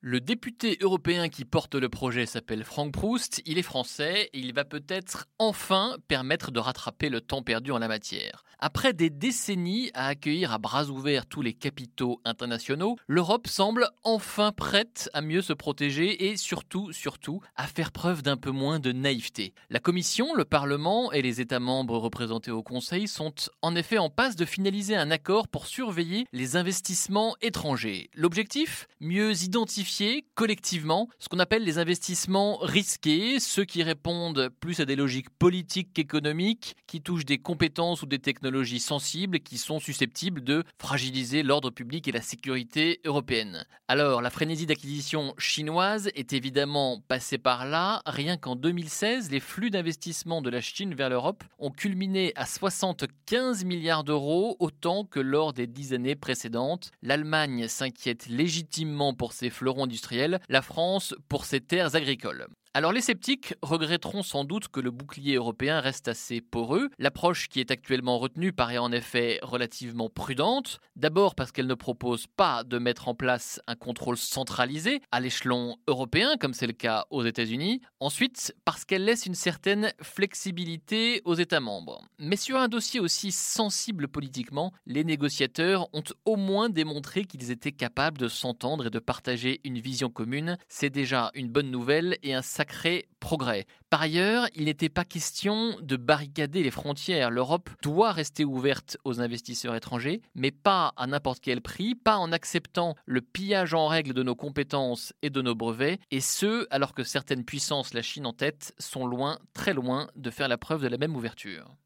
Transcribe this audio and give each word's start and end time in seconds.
Le 0.00 0.20
député 0.20 0.78
européen 0.80 1.28
qui 1.28 1.44
porte 1.44 1.74
le 1.74 1.88
projet 1.88 2.24
s'appelle 2.24 2.62
Frank 2.62 2.92
Proust, 2.92 3.42
il 3.46 3.58
est 3.58 3.62
français 3.62 4.30
et 4.32 4.38
il 4.38 4.54
va 4.54 4.64
peut-être 4.64 5.26
enfin 5.40 5.96
permettre 6.06 6.52
de 6.52 6.60
rattraper 6.60 7.08
le 7.08 7.20
temps 7.20 7.42
perdu 7.42 7.72
en 7.72 7.78
la 7.78 7.88
matière. 7.88 8.44
Après 8.60 8.92
des 8.92 9.10
décennies 9.10 9.90
à 9.94 10.06
accueillir 10.06 10.52
à 10.52 10.58
bras 10.58 10.86
ouverts 10.86 11.26
tous 11.26 11.42
les 11.42 11.52
capitaux 11.52 12.20
internationaux, 12.24 12.96
l'Europe 13.08 13.48
semble 13.48 13.88
enfin 14.04 14.52
prête 14.52 15.10
à 15.14 15.20
mieux 15.20 15.42
se 15.42 15.52
protéger 15.52 16.28
et 16.28 16.36
surtout, 16.36 16.92
surtout, 16.92 17.40
à 17.56 17.66
faire 17.66 17.90
preuve 17.90 18.22
d'un 18.22 18.36
peu 18.36 18.50
moins 18.50 18.78
de 18.78 18.92
naïveté. 18.92 19.52
La 19.68 19.80
Commission, 19.80 20.32
le 20.34 20.44
Parlement 20.44 21.10
et 21.10 21.22
les 21.22 21.40
États 21.40 21.60
membres 21.60 21.98
représentés 21.98 22.52
au 22.52 22.62
Conseil 22.62 23.08
sont 23.08 23.34
en 23.62 23.74
effet 23.74 23.98
en 23.98 24.10
passe 24.10 24.36
de 24.36 24.44
finaliser 24.44 24.94
un 24.94 25.10
accord 25.10 25.48
pour 25.48 25.66
surveiller 25.66 26.26
les 26.32 26.54
investissements 26.54 27.34
étrangers. 27.40 28.10
L'objectif? 28.14 28.86
Mieux 29.00 29.42
identifier 29.42 29.88
collectivement 30.34 31.08
ce 31.18 31.28
qu'on 31.28 31.38
appelle 31.38 31.64
les 31.64 31.78
investissements 31.78 32.58
risqués, 32.58 33.40
ceux 33.40 33.64
qui 33.64 33.82
répondent 33.82 34.50
plus 34.60 34.80
à 34.80 34.84
des 34.84 34.96
logiques 34.96 35.30
politiques 35.30 35.92
qu'économiques, 35.92 36.76
qui 36.86 37.00
touchent 37.00 37.24
des 37.24 37.38
compétences 37.38 38.02
ou 38.02 38.06
des 38.06 38.18
technologies 38.18 38.80
sensibles 38.80 39.40
qui 39.40 39.58
sont 39.58 39.80
susceptibles 39.80 40.42
de 40.42 40.64
fragiliser 40.78 41.42
l'ordre 41.42 41.70
public 41.70 42.06
et 42.08 42.12
la 42.12 42.22
sécurité 42.22 43.00
européenne. 43.04 43.64
Alors, 43.88 44.22
la 44.22 44.30
frénésie 44.30 44.66
d'acquisition 44.66 45.34
chinoise 45.38 46.10
est 46.14 46.32
évidemment 46.32 47.00
passée 47.08 47.38
par 47.38 47.64
là. 47.64 48.02
Rien 48.06 48.36
qu'en 48.36 48.56
2016, 48.56 49.30
les 49.30 49.40
flux 49.40 49.70
d'investissement 49.70 50.42
de 50.42 50.50
la 50.50 50.60
Chine 50.60 50.94
vers 50.94 51.08
l'Europe 51.08 51.44
ont 51.58 51.70
culminé 51.70 52.32
à 52.36 52.46
75 52.46 53.64
milliards 53.64 54.04
d'euros, 54.04 54.56
autant 54.60 55.04
que 55.04 55.20
lors 55.20 55.52
des 55.52 55.66
dix 55.66 55.92
années 55.92 56.16
précédentes. 56.16 56.90
L'Allemagne 57.02 57.68
s'inquiète 57.68 58.28
légitimement 58.28 59.14
pour 59.14 59.32
ses 59.32 59.50
fleurons 59.50 59.77
industriels, 59.84 60.40
la 60.48 60.62
France 60.62 61.14
pour 61.28 61.44
ses 61.44 61.60
terres 61.60 61.94
agricoles. 61.94 62.46
Alors 62.74 62.92
les 62.92 63.00
sceptiques 63.00 63.54
regretteront 63.62 64.22
sans 64.22 64.44
doute 64.44 64.68
que 64.68 64.80
le 64.80 64.90
bouclier 64.90 65.36
européen 65.36 65.80
reste 65.80 66.06
assez 66.06 66.40
poreux. 66.40 66.90
L'approche 66.98 67.48
qui 67.48 67.60
est 67.60 67.70
actuellement 67.70 68.18
retenue 68.18 68.52
paraît 68.52 68.78
en 68.78 68.92
effet 68.92 69.38
relativement 69.42 70.10
prudente. 70.10 70.78
D'abord 70.94 71.34
parce 71.34 71.50
qu'elle 71.50 71.66
ne 71.66 71.74
propose 71.74 72.26
pas 72.26 72.64
de 72.64 72.78
mettre 72.78 73.08
en 73.08 73.14
place 73.14 73.60
un 73.66 73.74
contrôle 73.74 74.18
centralisé 74.18 75.00
à 75.10 75.20
l'échelon 75.20 75.76
européen 75.86 76.36
comme 76.38 76.52
c'est 76.52 76.66
le 76.66 76.74
cas 76.74 77.06
aux 77.10 77.24
États-Unis. 77.24 77.80
Ensuite 78.00 78.54
parce 78.64 78.84
qu'elle 78.84 79.04
laisse 79.04 79.24
une 79.24 79.34
certaine 79.34 79.92
flexibilité 80.02 81.22
aux 81.24 81.34
États 81.34 81.60
membres. 81.60 82.04
Mais 82.18 82.36
sur 82.36 82.58
un 82.58 82.68
dossier 82.68 83.00
aussi 83.00 83.32
sensible 83.32 84.08
politiquement, 84.08 84.72
les 84.86 85.04
négociateurs 85.04 85.88
ont 85.94 86.04
au 86.26 86.36
moins 86.36 86.68
démontré 86.68 87.24
qu'ils 87.24 87.50
étaient 87.50 87.72
capables 87.72 88.18
de 88.18 88.28
s'entendre 88.28 88.86
et 88.86 88.90
de 88.90 88.98
partager 88.98 89.60
une 89.64 89.78
vision 89.78 90.10
commune. 90.10 90.58
C'est 90.68 90.90
déjà 90.90 91.30
une 91.34 91.48
bonne 91.48 91.70
nouvelle 91.70 92.18
et 92.22 92.34
un 92.34 92.42
sacré 92.58 93.06
progrès. 93.20 93.66
Par 93.88 94.02
ailleurs, 94.02 94.48
il 94.56 94.64
n'était 94.64 94.88
pas 94.88 95.04
question 95.04 95.76
de 95.80 95.94
barricader 95.94 96.64
les 96.64 96.72
frontières. 96.72 97.30
L'Europe 97.30 97.70
doit 97.82 98.10
rester 98.10 98.44
ouverte 98.44 98.96
aux 99.04 99.20
investisseurs 99.20 99.76
étrangers, 99.76 100.22
mais 100.34 100.50
pas 100.50 100.92
à 100.96 101.06
n'importe 101.06 101.38
quel 101.38 101.60
prix, 101.60 101.94
pas 101.94 102.16
en 102.16 102.32
acceptant 102.32 102.96
le 103.06 103.20
pillage 103.20 103.74
en 103.74 103.86
règle 103.86 104.12
de 104.12 104.24
nos 104.24 104.34
compétences 104.34 105.12
et 105.22 105.30
de 105.30 105.40
nos 105.40 105.54
brevets, 105.54 106.00
et 106.10 106.20
ce, 106.20 106.66
alors 106.70 106.94
que 106.94 107.04
certaines 107.04 107.44
puissances, 107.44 107.94
la 107.94 108.02
Chine 108.02 108.26
en 108.26 108.32
tête, 108.32 108.74
sont 108.80 109.06
loin, 109.06 109.38
très 109.52 109.72
loin, 109.72 110.08
de 110.16 110.30
faire 110.30 110.48
la 110.48 110.58
preuve 110.58 110.82
de 110.82 110.88
la 110.88 110.98
même 110.98 111.14
ouverture. 111.14 111.76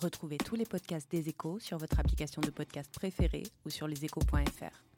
Retrouvez 0.00 0.38
tous 0.38 0.56
les 0.56 0.66
podcasts 0.66 1.10
des 1.12 1.28
échos 1.28 1.60
sur 1.60 1.78
votre 1.78 2.00
application 2.00 2.42
de 2.42 2.50
podcast 2.50 2.92
préférée 2.92 3.44
ou 3.64 3.70
sur 3.70 3.86
leséchos.fr. 3.86 4.97